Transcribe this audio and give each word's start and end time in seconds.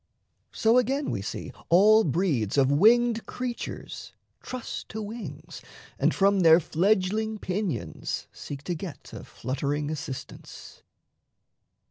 So 0.51 0.79
again, 0.79 1.11
we 1.11 1.21
see 1.21 1.51
All 1.69 2.03
breeds 2.03 2.57
of 2.57 2.71
winged 2.71 3.27
creatures 3.27 4.13
trust 4.41 4.89
to 4.89 4.99
wings 4.99 5.61
And 5.99 6.11
from 6.11 6.39
their 6.39 6.59
fledgling 6.59 7.37
pinions 7.37 8.25
seek 8.33 8.63
to 8.63 8.73
get 8.73 9.13
A 9.13 9.23
fluttering 9.23 9.91
assistance. 9.91 10.81